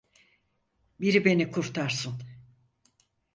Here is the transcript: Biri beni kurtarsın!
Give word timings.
Biri 0.99 1.25
beni 1.25 1.51
kurtarsın! 1.51 2.13